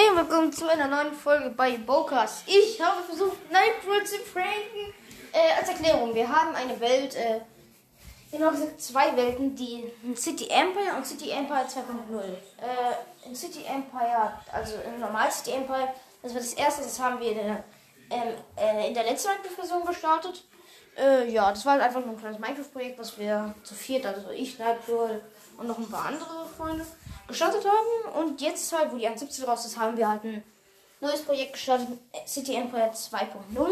Hey 0.00 0.14
willkommen 0.14 0.52
zu 0.52 0.68
einer 0.68 0.86
neuen 0.86 1.12
Folge 1.12 1.50
bei 1.50 1.76
Bokas. 1.76 2.44
Ich 2.46 2.80
habe 2.80 3.02
versucht, 3.02 3.50
Nightcrawler 3.50 4.04
zu 4.04 4.18
pranken. 4.32 4.94
Äh, 5.32 5.58
als 5.58 5.70
Erklärung, 5.70 6.14
wir 6.14 6.28
haben 6.28 6.54
eine 6.54 6.78
Welt, 6.78 7.16
äh, 7.16 7.40
genau 8.30 8.52
gesagt 8.52 8.80
zwei 8.80 9.16
Welten, 9.16 9.56
die 9.56 9.90
City 10.14 10.50
Empire 10.50 10.94
und 10.96 11.04
City 11.04 11.30
Empire 11.30 11.66
2.0. 11.66 12.22
Äh, 12.22 13.28
in 13.28 13.34
City 13.34 13.64
Empire, 13.64 14.34
also 14.52 14.74
in 14.86 15.00
normal 15.00 15.32
City 15.32 15.50
Empire, 15.56 15.92
das 16.22 16.32
war 16.32 16.42
das 16.42 16.52
erste, 16.52 16.82
das 16.82 17.00
haben 17.00 17.18
wir 17.18 17.32
in 17.32 17.38
der, 17.38 17.64
ähm, 18.10 18.34
äh, 18.56 18.86
in 18.86 18.94
der 18.94 19.02
letzten 19.02 19.30
Minecraft-Version 19.30 19.84
gestartet. 19.84 20.44
Äh, 20.96 21.28
ja, 21.28 21.50
das 21.50 21.66
war 21.66 21.72
halt 21.72 21.82
einfach 21.82 22.04
nur 22.04 22.10
ein 22.10 22.20
kleines 22.20 22.38
Minecraft-Projekt, 22.38 23.00
was 23.00 23.18
wir 23.18 23.52
zu 23.64 23.74
viert, 23.74 24.06
also 24.06 24.30
ich, 24.30 24.60
Nightcrawler 24.60 25.22
und 25.58 25.66
noch 25.66 25.78
ein 25.78 25.90
paar 25.90 26.06
andere 26.06 26.46
Freunde 26.56 26.86
gestartet 27.26 27.64
haben. 27.64 28.18
Und 28.18 28.40
jetzt 28.40 28.72
halt, 28.72 28.92
wo 28.92 28.96
die 28.96 29.08
1.17 29.08 29.44
raus 29.44 29.66
ist, 29.66 29.78
haben 29.78 29.96
wir 29.96 30.08
halt 30.08 30.24
ein 30.24 30.42
neues 31.00 31.22
Projekt 31.22 31.54
gestartet, 31.54 31.88
City 32.26 32.54
Empire 32.54 32.90
2.0. 32.92 33.70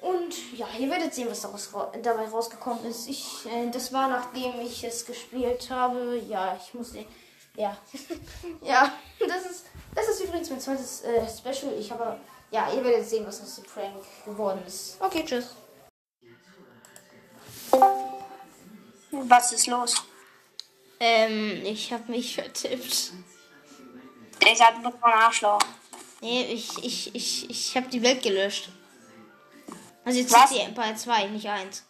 Und 0.00 0.56
ja, 0.56 0.68
ihr 0.78 0.88
werdet 0.90 1.12
sehen, 1.12 1.28
was 1.28 1.40
daraus, 1.40 1.70
dabei 2.02 2.28
rausgekommen 2.28 2.84
ist. 2.84 3.08
Ich, 3.08 3.46
äh, 3.46 3.68
das 3.70 3.92
war 3.92 4.08
nachdem 4.08 4.60
ich 4.60 4.84
es 4.84 5.04
gespielt 5.04 5.68
habe. 5.70 6.22
Ja, 6.28 6.56
ich 6.56 6.72
musste. 6.74 7.04
Ja. 7.56 7.76
ja, 8.62 8.92
das 9.18 9.46
ist, 9.46 9.66
das 9.94 10.08
ist 10.08 10.20
übrigens 10.20 10.50
mein 10.50 10.60
zweites 10.60 11.02
äh, 11.02 11.26
Special. 11.26 11.72
Ich 11.78 11.90
habe. 11.90 12.20
Ja, 12.50 12.72
ihr 12.72 12.82
werdet 12.82 13.06
sehen, 13.06 13.26
was 13.26 13.42
aus 13.42 13.56
dem 13.56 13.64
Prank 13.64 13.96
geworden 14.24 14.62
ist. 14.66 14.96
Okay, 15.00 15.22
tschüss. 15.26 15.54
Was 19.10 19.52
ist 19.52 19.66
los? 19.66 19.94
Ähm, 21.00 21.64
ich 21.64 21.92
habe 21.92 22.10
mich 22.10 22.34
vertippt. 22.34 23.12
Ich 24.40 24.60
hatte 24.60 24.80
nur 24.80 24.94
ein 24.94 25.12
Arschloch. 25.12 25.60
Nee, 26.20 26.44
ich, 26.52 26.82
ich, 26.82 27.14
ich, 27.14 27.50
ich 27.50 27.76
habe 27.76 27.88
die 27.88 28.02
Welt 28.02 28.22
gelöscht. 28.22 28.70
Also 30.04 30.20
jetzt 30.20 30.32
Was? 30.32 30.50
City 30.50 30.62
Empire 30.62 30.94
2, 30.96 31.26
nicht 31.26 31.48
1. 31.48 31.84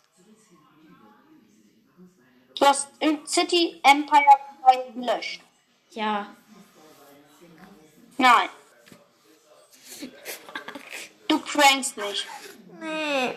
Du 2.59 2.67
hast 2.67 2.89
in 2.99 3.25
City 3.27 3.81
Empire 3.83 4.25
2 4.63 4.91
gelöscht. 4.93 5.41
Ja. 5.91 6.27
Nein. 8.17 8.49
Du 11.29 11.39
prankst 11.39 11.97
nicht. 11.97 12.27
Nee. 12.81 13.35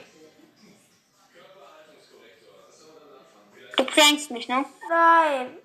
Prankst 3.92 4.32
nicht, 4.32 4.50
ne? 4.50 4.66
Nein. 4.90 5.58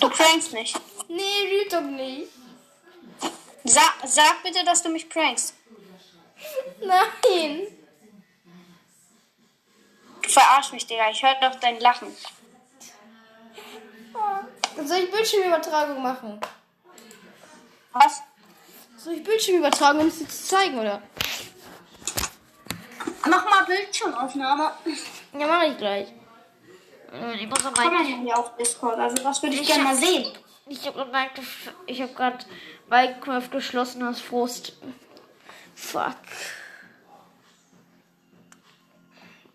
Du 0.00 0.08
prankst 0.08 0.52
nicht. 0.52 0.80
Nee, 1.08 1.66
doch 1.70 1.80
nicht. 1.80 2.28
Sa 3.64 3.80
sag 4.04 4.42
bitte, 4.42 4.64
dass 4.64 4.82
du 4.82 4.88
mich 4.88 5.08
prankst. 5.08 5.54
Nein. 6.80 7.66
Du 10.22 10.28
verarsch 10.28 10.72
mich, 10.72 10.86
Digga. 10.86 11.10
Ich 11.10 11.22
höre 11.22 11.34
doch 11.40 11.58
dein 11.60 11.80
Lachen. 11.80 12.14
Dann 14.76 14.88
soll 14.88 14.98
ich 14.98 15.10
Bildschirmübertragung 15.10 16.02
machen? 16.02 16.40
Was? 17.92 18.22
Soll 18.96 19.14
ich 19.14 19.24
Bildschirmübertragung, 19.24 20.02
um 20.02 20.06
es 20.08 20.18
dir 20.18 20.28
zu 20.28 20.44
zeigen, 20.46 20.78
oder? 20.78 21.02
Mach 23.28 23.44
mal 23.44 23.64
Bildschirmaufnahme. 23.64 24.72
Ja, 25.38 25.46
mache 25.46 25.66
ich 25.66 25.76
gleich. 25.76 26.08
Äh, 27.12 27.36
Ich 27.42 27.48
muss 27.48 27.62
noch 27.64 27.72
Komm 27.74 27.84
mal 27.92 28.02
mein... 28.02 28.22
hier 28.22 28.38
auf 28.38 28.56
Discord. 28.56 28.98
Also 28.98 29.22
das 29.22 29.42
würde 29.42 29.54
ich 29.54 29.62
Ich 29.62 29.68
gerne 29.68 29.84
mal 29.84 29.96
sehen. 29.96 30.32
Ich 30.66 30.86
habe 30.86 31.04
gerade 31.04 31.30
ich 31.86 32.00
hab 32.00 32.14
grad 32.14 32.46
Minecraft 32.88 33.48
geschlossen 33.50 34.02
aus 34.02 34.20
Frust. 34.20 34.76
Fuck. 35.74 36.16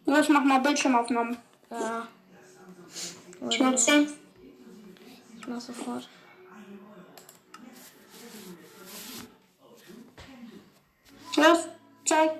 Los, 0.05 0.30
mach 0.30 0.44
mal 0.44 0.59
Bildschirmaufnahme. 0.59 1.38
Ja, 1.69 2.07
Ich 3.50 3.59
sehen. 3.79 4.13
ich 5.40 5.47
mach 5.47 5.59
sofort. 5.59 6.07
Los, 11.35 11.67
zeig. 12.06 12.31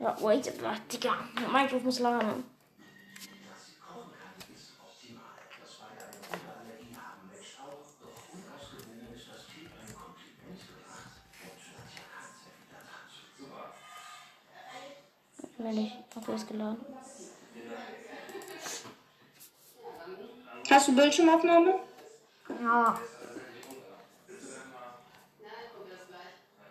Ja, 0.00 0.16
wait, 0.20 0.52
Digga. 0.92 1.14
Minecraft 1.52 1.84
muss 1.84 1.98
laden. 1.98 2.44
Wenn 15.68 15.84
ich. 15.84 15.92
Okay, 16.16 16.34
ist 16.34 16.48
geladen. 16.48 16.78
Hast 20.70 20.88
du 20.88 20.96
Bildschirmaufnahme? 20.96 21.74
Ja. 22.62 22.98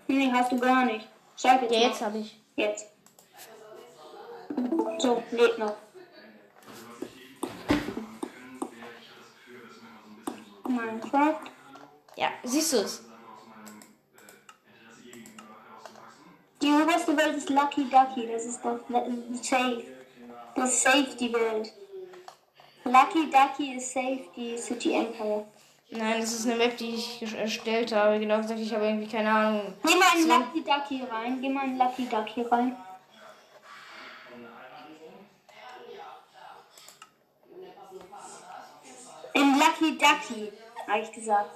Nee, 0.07 0.31
hast 0.31 0.51
du 0.51 0.59
gar 0.59 0.85
nicht. 0.85 1.07
Sag 1.35 1.61
jetzt. 1.61 1.71
Ja, 1.71 1.79
mal. 1.79 1.87
jetzt 1.87 2.01
habe 2.01 2.17
ich. 2.17 2.41
Jetzt. 2.55 2.87
So, 4.97 5.21
lädt 5.29 5.59
noch. 5.59 5.75
Minecraft. 10.67 11.51
Ja, 12.15 12.29
siehst 12.43 12.73
du 12.73 12.77
es? 12.77 13.03
Die 16.63 16.71
oberste 16.71 17.06
Welt 17.06 17.06
ist 17.35 17.49
Lucky 17.49 17.85
Ducky. 17.89 18.27
Das 18.31 18.45
ist 18.45 18.63
We- 18.63 19.37
Safe. 19.41 19.83
Das 20.55 20.71
ist 20.73 20.83
Safe 20.83 21.15
die 21.19 21.33
Welt. 21.33 21.73
Lucky 22.83 23.29
Ducky 23.29 23.75
ist 23.75 23.93
Safe 23.93 24.23
die 24.35 24.57
City 24.57 24.93
Empire. 24.93 25.45
Nein, 25.89 26.19
das 26.19 26.33
ist 26.33 26.45
eine 26.45 26.57
Map, 26.57 26.75
die 26.77 26.95
ich 26.95 27.21
erstellt 27.33 27.93
habe. 27.93 28.19
Genau 28.19 28.37
gesagt, 28.37 28.59
ich 28.59 28.73
habe 28.73 28.85
irgendwie 28.85 29.07
keine 29.07 29.31
Ahnung. 29.31 29.73
Geh 29.85 29.95
mal 29.95 30.19
in. 30.19 30.27
Lucky 30.27 30.63
Ducky 30.63 31.03
rein. 31.09 31.41
Geh 31.41 31.49
mal 31.49 31.65
in 31.65 31.77
Lucky 31.77 32.05
Ducky 32.07 32.41
rein. 32.41 32.75
In 39.33 39.59
Lucky 39.59 39.97
Ducky, 39.97 40.51
habe 40.87 40.99
ich 41.01 41.11
gesagt. 41.11 41.51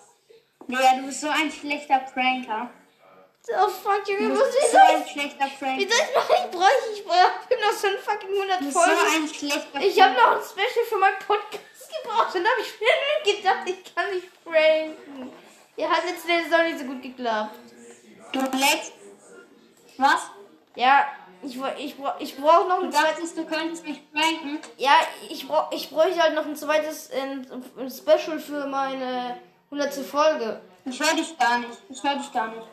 Ja, 0.68 0.96
du 0.98 1.08
bist 1.08 1.22
so 1.22 1.30
ein 1.30 1.52
schlechter 1.52 2.00
Pranker. 2.00 2.70
Oh 3.50 3.68
fuck, 3.70 4.08
Junge, 4.08 4.38
was 4.40 4.54
wie 4.54 4.72
so 4.72 4.78
ein 4.78 5.04
ich, 5.04 5.12
schlechter 5.12 5.46
wie 5.46 5.58
Pranker. 5.58 5.96
soll 5.96 6.06
ich 6.06 6.16
machen? 6.16 6.36
Ich 6.46 6.52
brauche, 6.52 6.94
ich 6.94 7.04
brauche 7.06 7.62
noch 7.62 7.72
so 7.78 7.88
ein 7.88 7.98
fucking 7.98 8.30
100 8.30 8.60
Du 8.62 8.66
bist 8.66 8.74
so 8.74 8.80
Folgen. 8.82 9.16
ein 9.16 9.28
schlechter 9.28 9.80
Ich 9.82 10.02
habe 10.02 10.14
noch 10.14 10.32
ein 10.38 10.44
Special 10.44 10.86
für 10.88 10.98
meinen 10.98 11.20
Podcast 11.26 11.64
gebraucht 12.04 12.36
und 12.36 12.46
habe 12.48 12.62
ich 12.62 12.74
mir 12.80 13.36
gedacht, 13.36 13.58
ich 13.66 13.96
kann 13.96 14.10
nicht 14.14 14.44
pranken. 14.44 15.32
Ja, 15.76 15.90
hat 15.90 16.04
jetzt 16.06 16.28
letztes 16.28 16.54
auch 16.54 16.64
nicht 16.64 16.80
so 16.80 16.86
gut 16.86 17.02
geklappt. 17.02 17.56
Du 18.32 18.40
leckst. 18.42 18.94
Was? 19.98 20.28
Ja, 20.76 21.08
ich, 21.44 21.58
ich, 21.80 21.96
ich 22.20 22.38
brauche 22.38 22.68
noch 22.68 22.78
Du 22.80 22.86
ein 22.86 22.92
zweites. 22.92 23.10
dachtest, 23.16 23.38
du 23.38 23.46
könntest 23.46 23.86
mich 23.86 24.12
pranken? 24.14 24.60
Ja, 24.78 24.92
ich, 25.30 25.48
brauch, 25.48 25.72
ich 25.72 25.90
bräuchte 25.90 26.22
halt 26.22 26.36
noch 26.36 26.46
ein 26.46 26.56
zweites 26.56 27.10
äh, 27.10 27.20
ein 27.22 27.90
Special 27.90 28.40
für 28.40 28.68
meine 28.68 29.42
100. 29.72 29.94
Folge. 30.06 30.62
Ich 30.86 31.00
höre 31.00 31.16
dich 31.16 31.38
gar 31.40 31.58
nicht. 31.58 31.72
Ich 31.90 32.04
höre 32.04 32.16
dich 32.16 32.32
gar 32.32 32.48
nicht. 32.48 32.68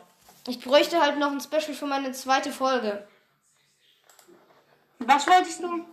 Ich 0.47 0.59
bräuchte 0.59 0.99
halt 1.01 1.17
noch 1.17 1.31
ein 1.31 1.41
Special 1.41 1.73
für 1.73 1.85
meine 1.85 2.11
zweite 2.11 2.51
Folge. 2.51 3.07
Was 4.99 5.27
wolltest 5.27 5.61
du? 5.61 5.85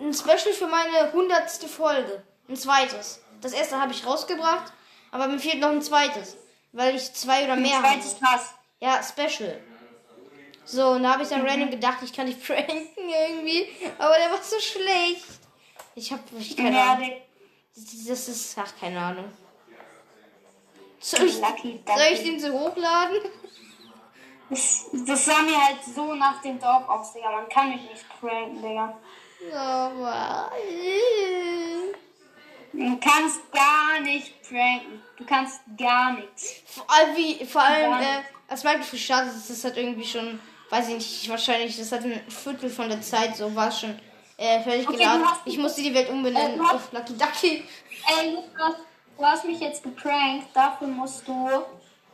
Ein 0.00 0.12
Special 0.14 0.52
für 0.54 0.66
meine 0.66 0.98
100. 1.12 1.50
Folge. 1.64 2.22
Ein 2.48 2.56
zweites. 2.56 3.20
Das 3.40 3.52
erste 3.52 3.80
habe 3.80 3.92
ich 3.92 4.04
rausgebracht, 4.06 4.72
aber 5.10 5.26
mir 5.28 5.38
fehlt 5.38 5.60
noch 5.60 5.70
ein 5.70 5.82
zweites. 5.82 6.36
Weil 6.72 6.96
ich 6.96 7.12
zwei 7.12 7.44
oder 7.44 7.56
mehr 7.56 7.76
Ein 7.78 7.82
habe. 7.82 8.00
zweites 8.00 8.16
was? 8.22 8.50
Ja, 8.80 9.00
Special. 9.02 9.60
So, 10.64 10.90
und 10.90 11.02
da 11.02 11.12
habe 11.14 11.22
ich 11.22 11.28
dann 11.28 11.46
random 11.46 11.70
gedacht, 11.70 11.98
ich 12.02 12.12
kann 12.12 12.26
dich 12.26 12.42
pranken 12.46 12.86
irgendwie. 12.96 13.68
Aber 13.98 14.16
der 14.16 14.30
war 14.30 14.42
so 14.42 14.58
schlecht. 14.60 15.26
Ich 15.94 16.12
habe 16.12 16.22
ich 16.38 16.56
keine 16.56 16.80
Ahnung. 16.80 17.12
Das 17.74 18.28
ist, 18.28 18.56
ach, 18.58 18.72
keine 18.80 19.00
Ahnung. 19.00 19.32
Soll 21.00 21.26
ich, 21.26 21.34
soll 21.34 22.12
ich 22.12 22.22
den 22.22 22.38
so 22.38 22.52
hochladen? 22.52 23.16
Das, 24.52 24.84
das 25.06 25.24
sah 25.24 25.40
mir 25.40 25.56
halt 25.56 25.78
so 25.82 26.14
nach 26.14 26.42
dem 26.42 26.58
Dorf 26.58 26.86
aus, 26.86 27.14
Digga. 27.14 27.30
Man 27.30 27.48
kann 27.48 27.70
mich 27.70 27.80
nicht 27.90 28.04
pranken, 28.20 28.60
Digga. 28.60 28.94
Du 32.74 32.98
kannst 33.00 33.40
gar 33.50 34.00
nicht 34.02 34.42
pranken. 34.42 35.02
Du 35.16 35.24
kannst 35.24 35.60
gar 35.78 36.12
nichts. 36.12 36.56
Vor 36.66 36.84
allem, 36.90 37.16
wie, 37.16 37.46
vor 37.46 37.62
allem 37.62 37.92
äh, 37.94 38.22
als 38.46 38.62
Minecraft 38.62 38.90
gestartet 38.90 39.34
ist, 39.34 39.48
das 39.48 39.64
hat 39.64 39.78
irgendwie 39.78 40.04
schon, 40.06 40.38
weiß 40.68 40.88
ich 40.88 40.94
nicht, 40.96 41.28
wahrscheinlich, 41.30 41.78
das 41.78 41.90
hat 41.90 42.02
ein 42.02 42.20
Viertel 42.28 42.68
von 42.68 42.90
der 42.90 43.00
Zeit, 43.00 43.34
so 43.34 43.54
war 43.56 43.70
schon 43.72 43.98
äh, 44.36 44.60
fertig 44.60 44.86
Okay, 44.86 44.98
geladen. 44.98 45.22
Ich 45.46 45.56
musste 45.56 45.80
die 45.80 45.94
Welt 45.94 46.10
umbenennen 46.10 46.60
Äh, 46.60 46.74
auf 46.74 46.92
Lucky 46.92 47.16
Ducky. 47.16 47.64
Ey, 48.18 48.34
Lukas, 48.34 48.74
du 49.16 49.24
hast 49.24 49.46
mich 49.46 49.60
jetzt 49.60 49.82
geprankt. 49.82 50.48
Dafür 50.52 50.88
musst 50.88 51.26
du 51.26 51.48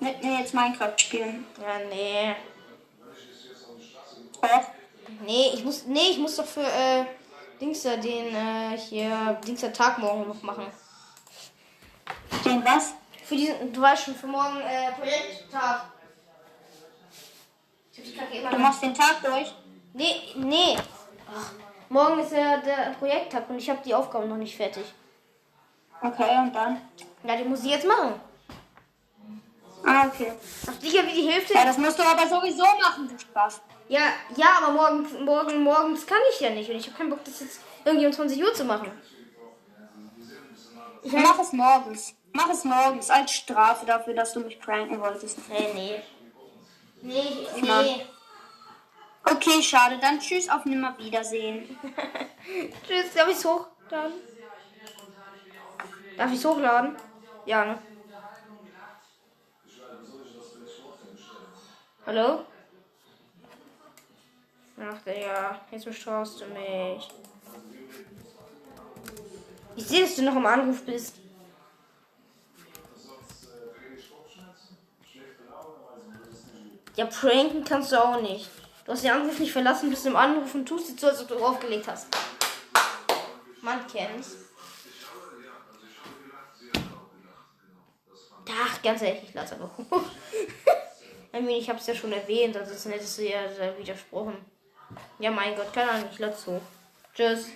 mit 0.00 0.23
mir 0.23 0.41
jetzt 0.41 0.55
Minecraft 0.55 0.95
spielen. 0.97 1.47
Ja, 1.61 1.79
nee. 1.89 2.35
Doch. 4.41 4.62
Nee, 5.25 5.50
ich 5.55 5.65
muss. 5.65 5.85
Nee, 5.87 6.11
ich 6.11 6.19
muss 6.19 6.37
doch 6.37 6.47
für 6.47 6.62
äh, 6.62 7.05
Dings 7.61 7.83
da 7.83 7.97
den 7.97 8.35
äh, 8.35 8.77
hier 8.77 9.39
Dings 9.47 9.61
der 9.61 9.73
Tag 9.73 9.99
morgen 9.99 10.29
noch 10.29 10.43
machen. 10.43 10.67
Den 12.45 12.65
was? 12.65 12.95
Für 13.25 13.37
diesen, 13.37 13.73
du 13.73 13.81
weißt 13.81 14.05
schon, 14.05 14.15
für 14.15 14.27
morgen 14.27 14.61
äh, 14.61 14.93
Projekttag. 14.93 15.91
Ich 17.93 17.99
hab 17.99 18.05
die 18.05 18.15
Kacke 18.15 18.39
immer 18.39 18.51
Du 18.51 18.59
machst 18.59 18.83
den 18.83 18.94
Tag 18.94 19.23
durch. 19.23 19.53
Nee, 19.93 20.15
nee. 20.37 20.77
Ach, 21.31 21.53
morgen 21.89 22.21
ist 22.21 22.33
ja 22.33 22.59
der 22.59 22.94
Projekttag 22.99 23.51
und 23.51 23.59
ich 23.59 23.69
habe 23.69 23.81
die 23.85 23.94
Aufgaben 23.94 24.29
noch 24.29 24.37
nicht 24.37 24.56
fertig. 24.56 24.85
Okay, 26.01 26.39
und 26.39 26.55
dann? 26.55 26.81
Ja, 27.25 27.37
die 27.37 27.44
muss 27.44 27.65
ich 27.65 27.71
jetzt 27.71 27.87
machen. 27.87 28.21
Ah, 29.88 30.06
okay. 30.06 30.32
Ach, 30.67 30.81
sicher 30.81 31.06
wie 31.06 31.14
die 31.14 31.29
Hälfte. 31.31 31.55
Ja, 31.55 31.64
das 31.64 31.79
musst 31.79 31.99
du 31.99 32.02
aber 32.02 32.26
sowieso 32.29 32.62
machen, 32.62 33.08
du 33.08 33.19
Spaß. 33.19 33.62
Ja, 33.88 34.12
ja, 34.37 34.58
aber 34.58 34.73
morgen, 34.73 35.25
morgen, 35.25 35.62
morgens 35.62 36.06
kann 36.06 36.19
ich 36.31 36.40
ja 36.40 36.50
nicht 36.50 36.69
und 36.69 36.76
ich 36.76 36.87
habe 36.88 36.99
keinen 36.99 37.08
Bock, 37.08 37.25
das 37.25 37.40
jetzt 37.40 37.61
irgendwie 37.87 38.06
um 38.06 38.12
20 38.12 38.43
Uhr 38.43 38.52
zu 38.52 38.64
machen. 38.64 38.90
Ich 41.02 41.11
mein, 41.12 41.23
Mach 41.23 41.38
es 41.38 41.52
morgens. 41.52 42.14
Mach 42.32 42.50
es 42.50 42.64
morgens 42.64 43.08
als 43.08 43.31
Strafe 43.32 43.87
dafür, 43.87 44.12
dass 44.12 44.35
du 44.35 44.40
mich 44.40 44.61
pranken 44.61 45.00
wolltest. 45.00 45.38
nee, 45.49 45.73
nee. 45.75 46.02
Nee, 47.00 47.67
Mann. 47.67 47.84
nee. 47.87 48.06
Okay, 49.25 49.62
schade. 49.62 49.99
Dann 49.99 50.20
tschüss 50.20 50.50
auf 50.50 50.67
Nimmerwiedersehen. 50.67 51.79
Tschüss, 52.87 53.14
darf 53.14 53.29
ich's 53.31 53.44
hochladen? 53.44 54.12
Darf 56.17 56.32
ich's 56.32 56.44
hochladen? 56.44 56.96
Ja, 57.46 57.64
ne? 57.64 57.79
Hallo? 62.08 62.43
Ach, 64.81 65.02
Digga, 65.02 65.60
jetzt 65.70 65.84
bestraust 65.84 66.40
du 66.40 66.46
mich. 66.46 67.06
Ich 69.76 69.87
sehe, 69.87 70.00
dass 70.00 70.16
du 70.16 70.22
noch 70.22 70.37
im 70.37 70.46
Anruf 70.46 70.87
bist. 70.87 71.16
Ja, 76.96 77.05
pranken 77.05 77.62
kannst 77.62 77.93
du 77.93 78.02
auch 78.02 78.22
nicht. 78.22 78.49
Du 78.87 78.93
hast 78.93 79.05
den 79.05 79.10
Anruf 79.10 79.38
nicht 79.38 79.52
verlassen, 79.52 79.90
bist 79.90 80.06
im 80.06 80.16
Anruf 80.16 80.55
und 80.55 80.66
tust 80.66 80.88
jetzt 80.88 81.00
so, 81.00 81.08
als 81.08 81.20
ob 81.20 81.28
du 81.28 81.37
aufgelegt 81.44 81.88
hast. 81.88 82.06
Man 83.60 83.87
kennt's. 83.87 84.34
Ach, 88.50 88.82
ganz 88.82 89.02
ehrlich, 89.02 89.25
ich 89.25 89.34
lasse 89.34 89.56
einfach 89.56 89.76
hoch. 89.76 90.05
I 91.33 91.41
mean, 91.41 91.61
ich 91.61 91.69
hab's 91.69 91.87
ja 91.87 91.95
schon 91.95 92.13
erwähnt, 92.13 92.57
also 92.57 92.73
es 92.73 92.85
hättest 92.87 93.19
du 93.19 93.29
ja 93.29 93.41
widersprochen. 93.79 94.37
Ja, 95.19 95.31
mein 95.31 95.55
Gott, 95.55 95.73
keine 95.73 95.91
Ahnung, 95.91 96.09
ich 96.11 96.19
lasse 96.19 96.53
hoch. 96.53 96.63
Tschüss. 97.15 97.49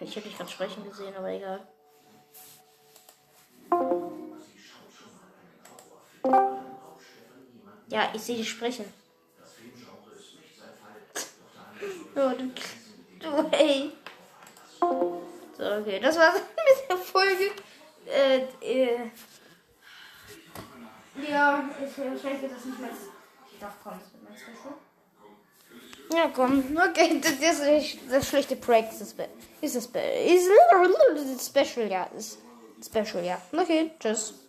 Ich 0.00 0.14
hätte 0.14 0.28
dich 0.28 0.36
gerade 0.36 0.50
sprechen 0.50 0.84
gesehen, 0.88 1.14
aber 1.16 1.28
egal. 1.28 1.66
Ja, 7.88 8.10
ich 8.14 8.22
sehe 8.22 8.36
dich 8.36 8.50
sprechen. 8.50 8.84
Oh, 12.18 12.30
du, 12.30 12.50
du, 13.20 13.50
hey. 13.50 13.92
So, 14.80 15.64
okay, 15.64 16.00
das 16.00 16.16
war's 16.16 16.36
mit 16.40 16.88
der 16.90 16.96
Folge. 16.96 17.50
Äh, 18.06 18.44
äh. 18.62 19.10
Ja, 21.30 21.68
ich, 21.78 21.98
wahrscheinlich 21.98 22.42
wird 22.42 22.52
das 22.52 22.64
nicht 22.64 22.80
mehr. 22.80 22.90
Ich 23.52 23.58
darf 23.58 23.82
kommen, 23.82 24.00
das 24.00 24.12
wird 24.12 24.22
mein 24.24 24.36
Special. 24.36 24.74
Ja, 26.12 26.30
komm, 26.32 26.76
okay, 26.76 27.20
das 27.20 27.32
ist 27.32 27.60
das, 27.60 28.10
das 28.10 28.28
schlechte 28.28 28.56
Prank. 28.56 28.88
Ist 28.92 29.00
das, 29.00 29.14
ist 29.60 29.88
das 29.90 31.46
Special, 31.46 31.90
ja. 31.90 32.08
Ist 32.16 32.38
Special, 32.84 33.24
ja. 33.24 33.40
Okay, 33.52 33.90
tschüss. 33.98 34.45